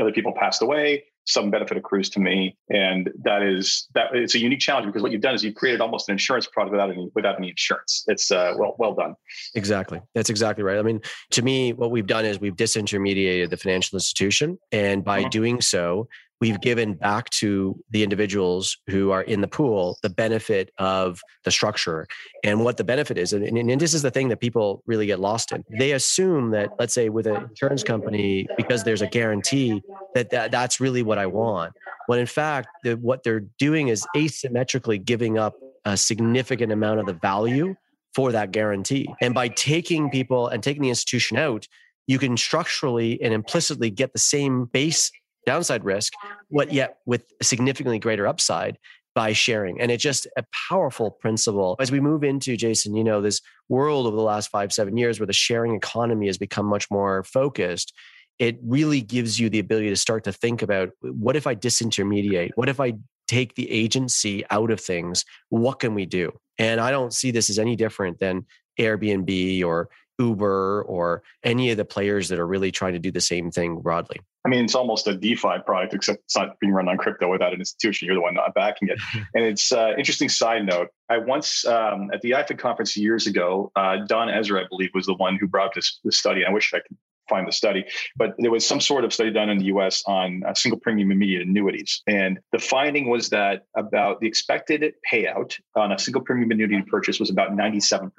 [0.00, 4.38] other people passed away, some benefit accrues to me, and that is that it's a
[4.38, 7.08] unique challenge because what you've done is you've created almost an insurance product without any
[7.14, 8.04] without any insurance.
[8.06, 9.14] It's uh, well well done.
[9.54, 10.78] Exactly, that's exactly right.
[10.78, 15.20] I mean, to me, what we've done is we've disintermediated the financial institution, and by
[15.20, 15.30] mm-hmm.
[15.30, 16.08] doing so,
[16.40, 21.50] we've given back to the individuals who are in the pool the benefit of the
[21.50, 22.06] structure
[22.42, 23.32] and what the benefit is.
[23.32, 25.64] And, and, and, this is the thing that people really get lost in.
[25.78, 29.82] They assume that, let's say, with an insurance company, because there's a guarantee,
[30.14, 31.72] that, that that's really what I want.
[32.06, 37.06] When in fact, the, what they're doing is asymmetrically giving up a significant amount of
[37.06, 37.74] the value
[38.14, 39.08] for that guarantee.
[39.20, 41.66] And by taking people and taking the institution out,
[42.06, 45.12] you can structurally and implicitly get the same base
[45.50, 46.12] downside risk,
[46.48, 48.78] what yet with significantly greater upside
[49.14, 49.80] by sharing.
[49.80, 51.76] And it's just a powerful principle.
[51.80, 55.18] As we move into, Jason, you know, this world over the last five, seven years
[55.18, 57.92] where the sharing economy has become much more focused,
[58.38, 62.50] it really gives you the ability to start to think about what if I disintermediate?
[62.54, 62.94] What if I
[63.26, 65.24] take the agency out of things?
[65.48, 66.32] What can we do?
[66.58, 68.46] And I don't see this as any different than
[68.78, 69.88] Airbnb or
[70.20, 73.80] Uber or any of the players that are really trying to do the same thing
[73.80, 74.20] broadly.
[74.44, 77.52] I mean, it's almost a DeFi product, except it's not being run on crypto without
[77.52, 78.06] an institution.
[78.06, 78.98] You're the one not backing it.
[79.34, 80.88] and it's uh, interesting side note.
[81.08, 85.06] I once um, at the IFIC conference years ago, uh, Don Ezra, I believe, was
[85.06, 86.44] the one who brought this, this study.
[86.46, 86.96] I wish I could
[87.28, 87.84] find the study,
[88.16, 91.12] but there was some sort of study done in the US on uh, single premium
[91.12, 92.02] immediate annuities.
[92.06, 97.20] And the finding was that about the expected payout on a single premium annuity purchase
[97.20, 98.10] was about 97%.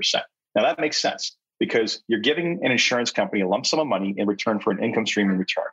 [0.55, 4.15] Now that makes sense because you're giving an insurance company a lump sum of money
[4.17, 5.67] in return for an income stream in return.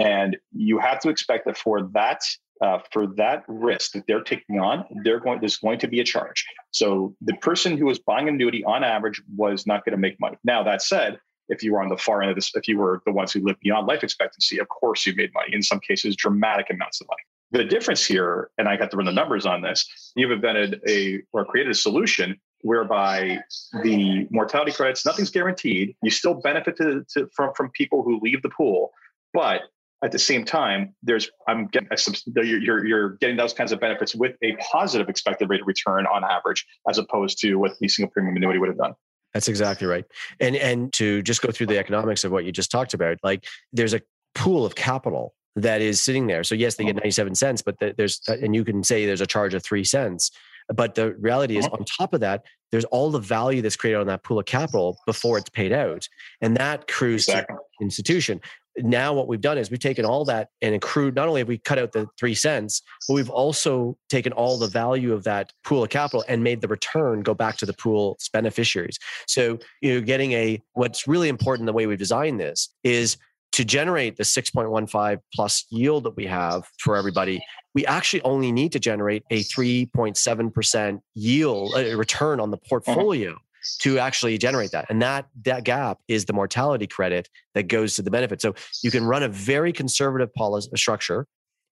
[0.00, 2.22] And you have to expect that for that
[2.62, 6.04] uh, for that risk that they're taking on, they're going there's going to be a
[6.04, 6.46] charge.
[6.70, 10.18] So the person who was buying an annuity on average was not going to make
[10.18, 10.38] money.
[10.42, 11.18] Now that said,
[11.50, 13.44] if you were on the far end of this, if you were the ones who
[13.44, 15.50] lived beyond life expectancy, of course you made money.
[15.52, 17.22] In some cases, dramatic amounts of money.
[17.52, 21.20] The difference here, and I got to run the numbers on this, you've invented a
[21.34, 23.38] or created a solution whereby
[23.84, 25.94] the mortality credits, nothing's guaranteed.
[26.02, 28.90] You still benefit to, to, from, from people who leave the pool,
[29.32, 29.62] but
[30.04, 34.14] at the same time, there's I'm getting a, you're, you're getting those kinds of benefits
[34.14, 38.10] with a positive expected rate of return on average, as opposed to what the single
[38.10, 38.94] premium annuity would have done.
[39.32, 40.04] That's exactly right.
[40.40, 43.44] And and to just go through the economics of what you just talked about, like
[43.72, 44.02] there's a
[44.34, 46.44] pool of capital that is sitting there.
[46.44, 47.04] So yes, they get mm-hmm.
[47.04, 50.30] 97 cents, but there's and you can say there's a charge of 3 cents.
[50.74, 51.76] But the reality is, mm-hmm.
[51.76, 54.98] on top of that, there's all the value that's created on that pool of capital
[55.06, 56.08] before it's paid out,
[56.40, 57.54] and that accrues exactly.
[57.54, 58.40] to the institution
[58.78, 61.58] now what we've done is we've taken all that and accrued not only have we
[61.58, 65.82] cut out the three cents but we've also taken all the value of that pool
[65.82, 70.00] of capital and made the return go back to the pool's beneficiaries so you know
[70.00, 73.16] getting a what's really important the way we've designed this is
[73.56, 77.42] to generate the 6.15 plus yield that we have for everybody
[77.76, 82.68] we actually only need to generate a 3.7% yield a return on the mm-hmm.
[82.70, 83.36] portfolio
[83.80, 84.86] to actually generate that.
[84.88, 88.40] And that that gap is the mortality credit that goes to the benefit.
[88.40, 91.26] So you can run a very conservative policy structure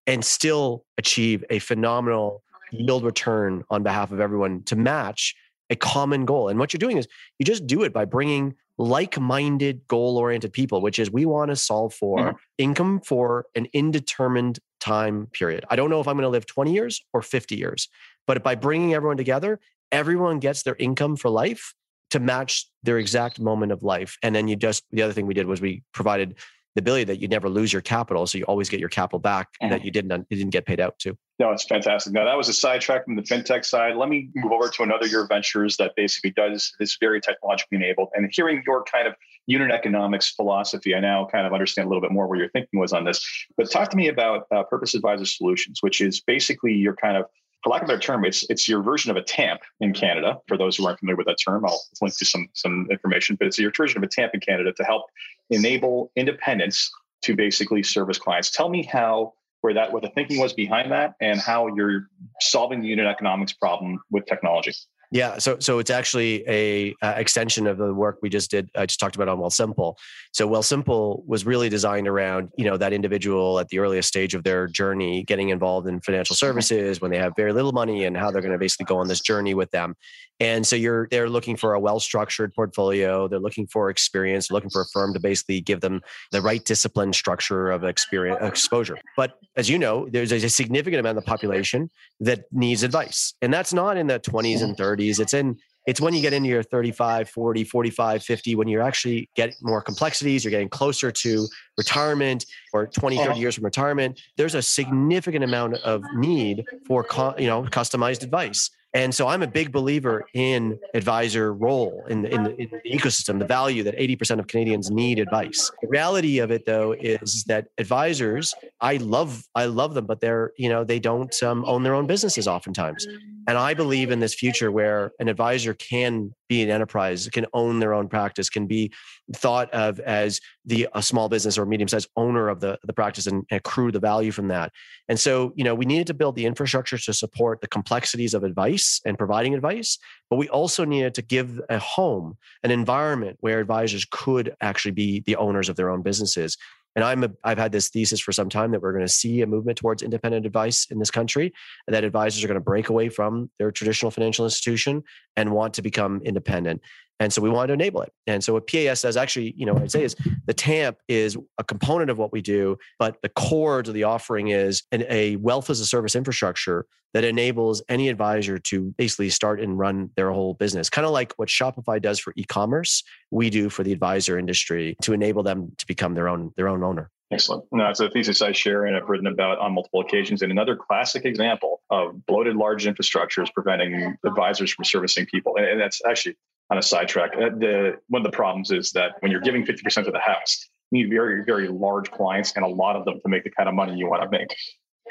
[0.05, 5.33] and still achieve a phenomenal yield return on behalf of everyone to match
[5.71, 6.49] a common goal.
[6.49, 7.07] And what you're doing is
[7.39, 11.93] you just do it by bringing like-minded goal-oriented people, which is we want to solve
[11.93, 12.35] for mm-hmm.
[12.57, 15.65] income for an indetermined time period.
[15.69, 17.87] I don't know if I'm going to live 20 years or 50 years,
[18.27, 19.59] but by bringing everyone together,
[19.91, 21.73] everyone gets their income for life
[22.11, 24.17] to match their exact moment of life.
[24.21, 26.35] And then you just, the other thing we did was we provided
[26.75, 28.27] the ability that you never lose your capital.
[28.27, 29.71] So you always get your capital back mm-hmm.
[29.71, 31.17] that you didn't, you didn't get paid out to.
[31.39, 32.13] No, it's fantastic.
[32.13, 33.95] Now that was a sidetrack from the fintech side.
[33.95, 38.09] Let me move over to another your ventures that basically does this very technologically enabled.
[38.13, 39.15] And hearing your kind of
[39.47, 42.79] unit economics philosophy, I now kind of understand a little bit more where your thinking
[42.79, 43.25] was on this.
[43.57, 47.25] But talk to me about uh, Purpose Advisor Solutions, which is basically your kind of
[47.65, 50.37] for lack of a better term, it's it's your version of a TAMP in Canada.
[50.47, 53.37] For those who aren't familiar with that term, I'll link to some some information.
[53.37, 55.05] But it's your version of a TAMP in Canada to help
[55.49, 56.91] enable independence
[57.23, 58.51] to basically service clients.
[58.51, 62.07] Tell me how where that what the thinking was behind that, and how you're
[62.39, 64.73] solving the unit economics problem with technology.
[65.15, 68.69] Yeah, so so it's actually a uh, extension of the work we just did.
[68.75, 69.95] I just talked about on Wealthsimple.
[70.33, 74.43] So Wealthsimple was really designed around you know that individual at the earliest stage of
[74.43, 76.47] their journey, getting involved in financial mm-hmm.
[76.47, 79.07] services when they have very little money, and how they're going to basically go on
[79.07, 79.95] this journey with them.
[80.39, 83.27] And so you're they're looking for a well-structured portfolio.
[83.27, 84.51] They're looking for experience.
[84.51, 88.97] Looking for a firm to basically give them the right discipline structure of experience exposure.
[89.15, 93.53] But as you know, there's a significant amount of the population that needs advice, and
[93.53, 95.19] that's not in the 20s and 30s.
[95.19, 99.29] It's in it's when you get into your 35 40 45 50 when you're actually
[99.35, 103.39] getting more complexities you're getting closer to retirement or 20 30 uh-huh.
[103.39, 107.05] years from retirement there's a significant amount of need for
[107.37, 112.33] you know customized advice and so I'm a big believer in advisor role in the,
[112.33, 115.69] in the, in the ecosystem, the value that 80% of Canadians need advice.
[115.81, 120.53] The reality of it though is that advisors, I love, I love them, but they're,
[120.57, 123.05] you know, they don't um, own their own businesses oftentimes.
[123.47, 127.79] And I believe in this future where an advisor can be an enterprise, can own
[127.79, 128.91] their own practice, can be
[129.33, 133.27] thought of as the a small business or medium sized owner of the, the practice
[133.27, 134.71] and, and accrue the value from that.
[135.09, 138.43] And so, you know, we needed to build the infrastructure to support the complexities of
[138.43, 139.97] advice and providing advice,
[140.29, 145.21] but we also needed to give a home, an environment where advisors could actually be
[145.21, 146.57] the owners of their own businesses.
[146.95, 149.41] And I'm a, I've had this thesis for some time that we're going to see
[149.41, 151.53] a movement towards independent advice in this country,
[151.87, 155.03] and that advisors are going to break away from their traditional financial institution
[155.35, 156.81] and want to become independent.
[157.19, 158.11] And so we wanted to enable it.
[158.27, 161.37] And so what PAS does actually, you know, what I'd say is the TAMP is
[161.57, 165.37] a component of what we do, but the core to the offering is an, a
[165.37, 170.31] wealth as a service infrastructure that enables any advisor to basically start and run their
[170.31, 170.89] whole business.
[170.89, 175.13] Kind of like what Shopify does for e-commerce, we do for the advisor industry to
[175.13, 177.09] enable them to become their own their own owner.
[177.31, 177.63] Excellent.
[177.71, 180.41] No, it's a thesis I share and I've written about on multiple occasions.
[180.41, 185.55] And another classic example of bloated large infrastructures preventing advisors from servicing people.
[185.55, 186.35] And, and that's actually
[186.69, 187.31] on a sidetrack.
[187.35, 190.67] Uh, the one of the problems is that when you're giving 50% of the house,
[190.91, 193.69] you need very, very large clients and a lot of them to make the kind
[193.69, 194.55] of money you want to make.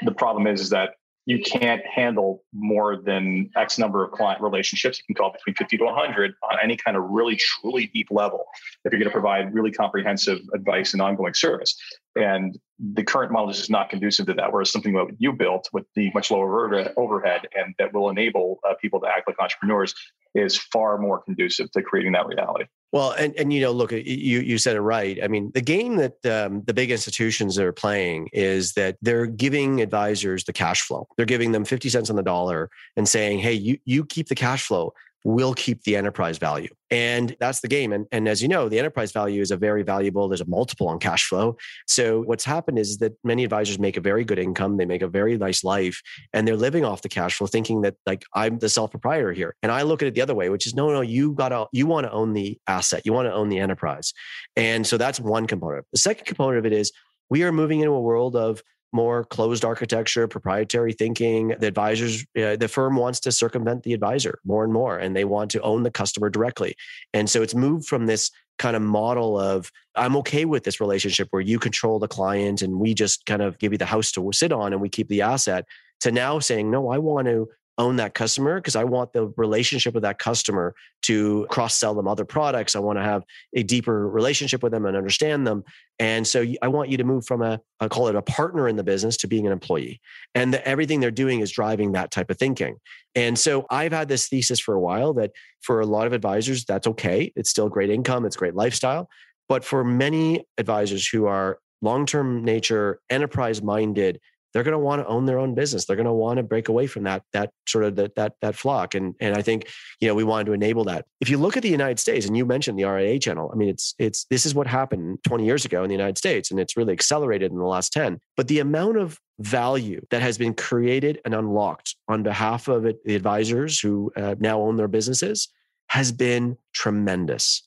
[0.01, 0.91] The problem is, is that
[1.27, 4.99] you can't handle more than X number of client relationships.
[4.99, 8.45] You can call between 50 to 100 on any kind of really, truly deep level
[8.83, 11.75] if you're going to provide really comprehensive advice and ongoing service.
[12.15, 12.59] And
[12.93, 14.53] the current model is just not conducive to that.
[14.53, 18.75] Whereas something that you built with the much lower overhead and that will enable uh,
[18.79, 19.95] people to act like entrepreneurs
[20.35, 22.65] is far more conducive to creating that reality.
[22.91, 23.99] Well, and and you know, look, you
[24.39, 25.21] you said it right.
[25.21, 29.81] I mean, the game that um, the big institutions are playing is that they're giving
[29.81, 31.07] advisors the cash flow.
[31.17, 34.35] They're giving them fifty cents on the dollar and saying, "Hey, you you keep the
[34.35, 34.93] cash flow."
[35.25, 36.69] Will keep the enterprise value.
[36.91, 37.91] And that's the game.
[37.91, 40.87] And, and as you know, the enterprise value is a very valuable, there's a multiple
[40.87, 41.57] on cash flow.
[41.87, 45.07] So what's happened is that many advisors make a very good income, they make a
[45.07, 45.99] very nice life,
[46.31, 49.55] and they're living off the cash flow, thinking that like I'm the self proprietor here.
[49.63, 51.87] And I look at it the other way, which is no, no, you gotta you
[51.87, 54.13] want to own the asset, you want to own the enterprise.
[54.55, 55.87] And so that's one component.
[55.91, 56.91] The second component of it is
[57.31, 58.61] we are moving into a world of
[58.95, 61.49] more closed architecture, proprietary thinking.
[61.59, 65.51] The advisors, the firm wants to circumvent the advisor more and more, and they want
[65.51, 66.75] to own the customer directly.
[67.13, 71.27] And so it's moved from this kind of model of I'm okay with this relationship
[71.31, 74.29] where you control the client and we just kind of give you the house to
[74.31, 75.65] sit on and we keep the asset
[75.99, 79.93] to now saying, no, I want to own that customer because I want the relationship
[79.93, 82.75] with that customer to cross sell them other products.
[82.75, 85.63] I want to have a deeper relationship with them and understand them.
[85.99, 88.75] And so I want you to move from a, I call it a partner in
[88.75, 89.99] the business to being an employee.
[90.33, 92.77] And the, everything they're doing is driving that type of thinking.
[93.13, 96.65] And so I've had this thesis for a while that for a lot of advisors,
[96.65, 97.31] that's okay.
[97.35, 99.09] It's still great income, it's great lifestyle.
[99.47, 104.19] But for many advisors who are long term nature, enterprise minded,
[104.55, 105.83] they're going to want to own their own business.
[105.83, 108.55] They're going to want to break away from that that sort of that that that
[108.55, 108.95] flock.
[108.95, 109.67] And and I think
[109.99, 111.05] you know we wanted to enable that.
[111.19, 113.67] If you look at the United States, and you mentioned the RIA channel, I mean
[113.67, 116.77] it's it's this is what happened 20 years ago in the United States, and it's
[116.77, 118.17] really accelerated in the last 10.
[118.37, 123.03] But the amount of value that has been created and unlocked on behalf of it,
[123.03, 125.49] the advisors who uh, now own their businesses
[125.87, 127.61] has been tremendous.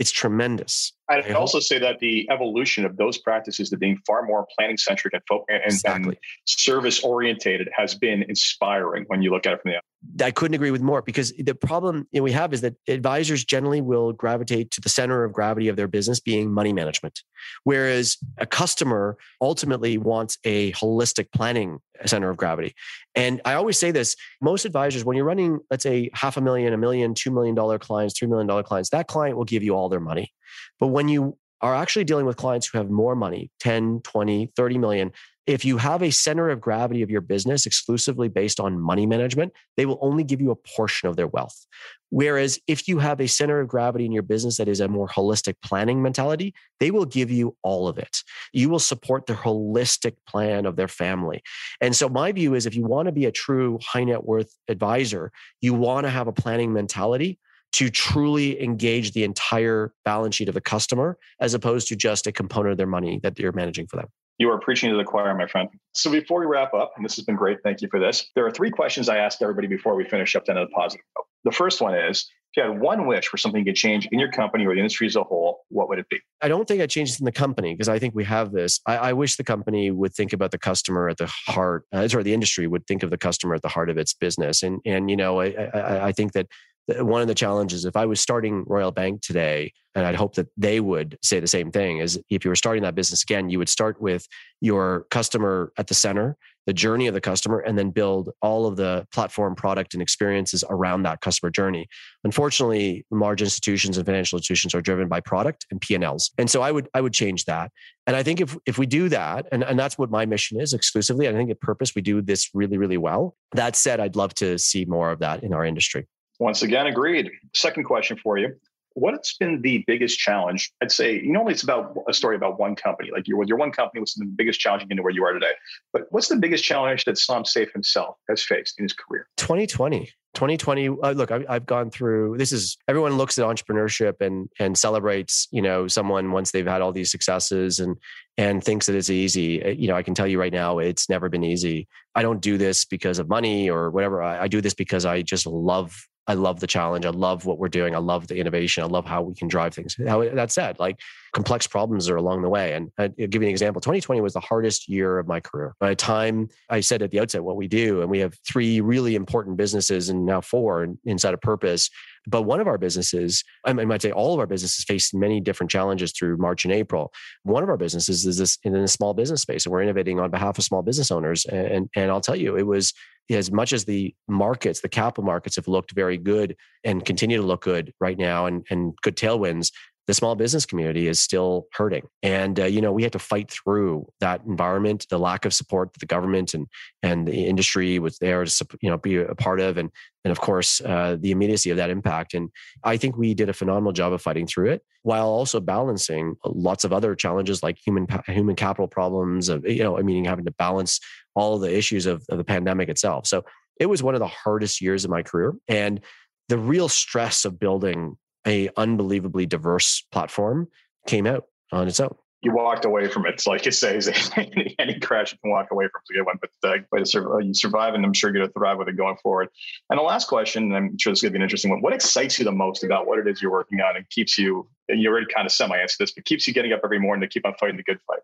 [0.00, 0.92] It's tremendous.
[1.12, 5.14] I'd also say that the evolution of those practices to being far more planning centric
[5.14, 6.08] and, fo- and, exactly.
[6.08, 9.80] and service orientated has been inspiring when you look at it from the
[10.20, 14.12] I couldn't agree with more because the problem we have is that advisors generally will
[14.12, 17.22] gravitate to the center of gravity of their business being money management.
[17.64, 22.74] Whereas a customer ultimately wants a holistic planning center of gravity.
[23.14, 26.72] And I always say this most advisors, when you're running, let's say, half a million,
[26.72, 29.88] a million, two million dollar clients, $3 million clients, that client will give you all
[29.88, 30.32] their money.
[30.80, 34.78] But when you are actually dealing with clients who have more money 10 20 30
[34.78, 35.12] million
[35.46, 39.52] if you have a center of gravity of your business exclusively based on money management,
[39.76, 41.66] they will only give you a portion of their wealth.
[42.10, 45.08] Whereas if you have a center of gravity in your business that is a more
[45.08, 48.22] holistic planning mentality, they will give you all of it.
[48.52, 51.42] You will support the holistic plan of their family.
[51.80, 54.54] And so, my view is if you want to be a true high net worth
[54.68, 57.38] advisor, you want to have a planning mentality
[57.72, 62.32] to truly engage the entire balance sheet of the customer as opposed to just a
[62.32, 64.06] component of their money that you're managing for them.
[64.38, 65.68] You are preaching to the choir, my friend.
[65.94, 68.30] So before we wrap up, and this has been great, thank you for this.
[68.34, 71.04] There are three questions I ask everybody before we finish up then on a positive
[71.16, 71.26] note.
[71.44, 74.18] The first one is if you had one wish for something you could change in
[74.18, 76.20] your company or the industry as a whole, what would it be?
[76.42, 78.80] I don't think I changed in the company because I think we have this.
[78.86, 82.22] I, I, wish the company would think about the customer at the heart, uh, or
[82.22, 84.62] the industry would think of the customer at the heart of its business.
[84.62, 86.46] And and you know, I, I, I think that
[86.88, 90.48] one of the challenges if i was starting royal bank today and i'd hope that
[90.56, 93.58] they would say the same thing is if you were starting that business again you
[93.58, 94.26] would start with
[94.60, 98.76] your customer at the center the journey of the customer and then build all of
[98.76, 101.88] the platform product and experiences around that customer journey.
[102.24, 106.70] Unfortunately large institutions and financial institutions are driven by product and p&l's and so i
[106.70, 107.70] would i would change that.
[108.06, 110.72] And i think if if we do that and, and that's what my mission is
[110.72, 113.36] exclusively i think at purpose we do this really really well.
[113.52, 116.06] That said i'd love to see more of that in our industry
[116.42, 117.30] once again, agreed.
[117.54, 118.52] Second question for you.
[118.94, 120.72] What's been the biggest challenge?
[120.82, 123.10] I'd say normally it's about a story about one company.
[123.12, 125.52] Like you're with your one company, what's the biggest challenge into where you are today?
[125.92, 129.28] But what's the biggest challenge that Som Seif himself has faced in his career?
[129.36, 130.10] 2020.
[130.34, 134.78] 2020 uh, look I, have gone through this is everyone looks at entrepreneurship and and
[134.78, 137.98] celebrates you know someone once they've had all these successes and
[138.38, 141.10] and thinks that it's easy uh, you know i can tell you right now it's
[141.10, 144.62] never been easy i don't do this because of money or whatever i, I do
[144.62, 147.04] this because i just love I love the challenge.
[147.04, 147.94] I love what we're doing.
[147.94, 148.84] I love the innovation.
[148.84, 149.96] I love how we can drive things.
[150.06, 151.00] How, that said, like
[151.32, 152.74] complex problems are along the way.
[152.74, 153.80] And uh, I'll give you an example.
[153.80, 155.74] 2020 was the hardest year of my career.
[155.80, 158.80] By the time I said at the outset what we do, and we have three
[158.80, 161.90] really important businesses and now four inside of Purpose.
[162.28, 165.72] But one of our businesses, I might say all of our businesses faced many different
[165.72, 167.12] challenges through March and April.
[167.42, 170.30] One of our businesses is this in the small business space, and we're innovating on
[170.30, 171.44] behalf of small business owners.
[171.46, 172.92] And, and I'll tell you, it was
[173.34, 177.46] as much as the markets, the capital markets have looked very good and continue to
[177.46, 179.72] look good right now and, and good tailwinds,
[180.06, 182.02] the small business community is still hurting.
[182.22, 185.92] And, uh, you know, we had to fight through that environment, the lack of support
[185.92, 186.66] that the government and,
[187.02, 189.76] and the industry was there to, you know, be a part of.
[189.76, 189.90] And,
[190.24, 192.34] and of course, uh, the immediacy of that impact.
[192.34, 192.50] And
[192.82, 196.84] I think we did a phenomenal job of fighting through it while also balancing lots
[196.84, 200.52] of other challenges like human, human capital problems of, you know, I mean, having to
[200.52, 201.00] balance
[201.34, 203.26] all the issues of, of the pandemic itself.
[203.26, 203.44] So
[203.78, 205.54] it was one of the hardest years of my career.
[205.68, 206.00] And
[206.48, 208.16] the real stress of building
[208.46, 210.68] a unbelievably diverse platform
[211.06, 213.34] came out on its own you walked away from it.
[213.34, 216.26] It's like it says, any, any crash you can walk away from is a good
[216.26, 216.38] one.
[216.40, 218.88] But uh, way to survive, you survive, and I'm sure you're going to thrive with
[218.88, 219.48] it going forward.
[219.88, 221.80] And the last question, I'm sure this is going to be an interesting one.
[221.80, 224.68] What excites you the most about what it is you're working on and keeps you,
[224.88, 227.20] and you already kind of semi answered this, but keeps you getting up every morning
[227.20, 228.20] to keep on fighting the good fight?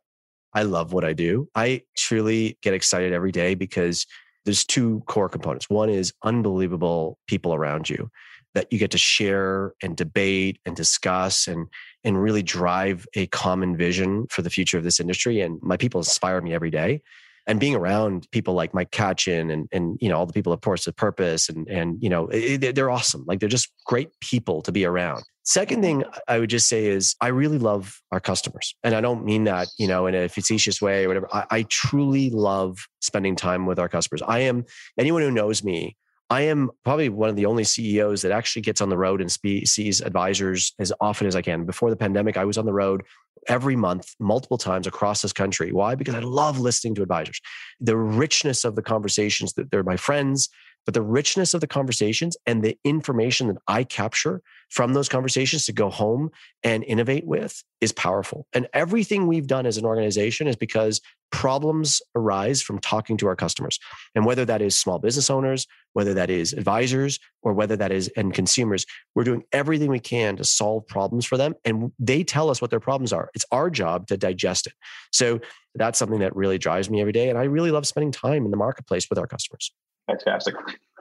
[0.53, 1.49] I love what I do.
[1.55, 4.05] I truly get excited every day because
[4.45, 5.71] there's two core components.
[5.71, 8.11] One is unbelievable people around you
[8.55, 11.67] that you get to share and debate and discuss and
[12.05, 15.41] and really drive a common vision for the future of this industry.
[15.41, 17.03] And my people inspire me every day.
[17.47, 20.63] And being around people like Mike Katchen and and you know all the people of
[20.63, 23.25] Force of Purpose and and you know they're awesome.
[23.27, 25.23] Like they're just great people to be around.
[25.49, 28.75] Second thing I would just say is I really love our customers.
[28.85, 31.27] And I don't mean that, you know, in a facetious way or whatever.
[31.33, 34.21] I, I, truly love spending time with our customers.
[34.21, 34.67] I am
[34.99, 35.97] anyone who knows me
[36.31, 39.33] I am probably one of the only CEOs that actually gets on the road and
[39.33, 41.65] spe- sees advisors as often as I can.
[41.65, 43.03] Before the pandemic, I was on the road
[43.47, 45.73] every month, multiple times across this country.
[45.73, 45.95] Why?
[45.95, 47.41] Because I love listening to advisors.
[47.81, 50.51] The richness of the conversations that they're my friends,
[50.85, 55.67] but the richness of the conversations and the information that I capture from those conversations
[55.67, 56.31] to go home
[56.63, 58.47] and innovate with is powerful.
[58.53, 61.01] And everything we've done as an organization is because
[61.31, 63.79] problems arise from talking to our customers.
[64.15, 68.11] And whether that is small business owners, whether that is advisors, or whether that is
[68.17, 71.55] end consumers, we're doing everything we can to solve problems for them.
[71.65, 73.31] And they tell us what their problems are.
[73.35, 74.73] It's our job to digest it.
[75.13, 75.41] So
[75.75, 77.29] that's something that really drives me every day.
[77.29, 79.73] And I really love spending time in the marketplace with our customers.
[80.09, 80.55] Fantastic.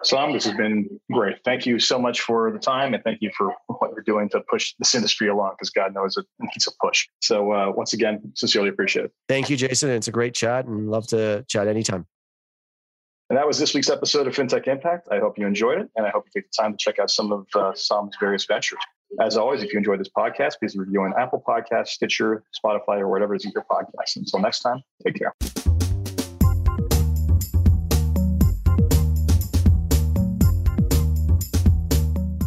[0.03, 1.37] Som, this has been great.
[1.43, 4.41] Thank you so much for the time and thank you for what you're doing to
[4.41, 7.07] push this industry along because God knows it needs a push.
[7.21, 9.11] So, uh, once again, sincerely appreciate it.
[9.27, 9.89] Thank you, Jason.
[9.89, 12.05] It's a great chat and love to chat anytime.
[13.29, 15.09] And that was this week's episode of FinTech Impact.
[15.11, 17.09] I hope you enjoyed it and I hope you take the time to check out
[17.09, 18.79] some of uh, Som's various ventures.
[19.19, 23.07] As always, if you enjoyed this podcast, please review on Apple Podcasts, Stitcher, Spotify, or
[23.07, 24.15] whatever is in your podcast.
[24.15, 25.76] Until next time, take care.